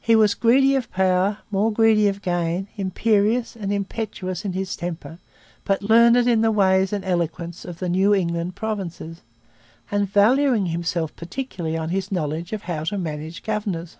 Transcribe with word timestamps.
He 0.00 0.16
was 0.16 0.34
'greedy 0.34 0.74
of 0.74 0.90
power, 0.90 1.38
more 1.52 1.72
greedy 1.72 2.08
of 2.08 2.20
gain, 2.20 2.66
imperious 2.76 3.54
and 3.54 3.72
impetuous 3.72 4.44
in 4.44 4.54
his 4.54 4.74
temper, 4.74 5.20
but 5.64 5.84
learned 5.84 6.16
in 6.26 6.40
the 6.40 6.50
ways 6.50 6.92
and 6.92 7.04
eloquence 7.04 7.64
of 7.64 7.78
the 7.78 7.88
New 7.88 8.12
England 8.12 8.56
provinces, 8.56 9.22
and 9.88 10.08
valuing 10.10 10.66
himself 10.66 11.14
particularly 11.14 11.76
on 11.76 11.90
his 11.90 12.10
knowledge 12.10 12.52
of 12.52 12.62
how 12.62 12.82
to 12.82 12.98
manage 12.98 13.44
governors.' 13.44 13.98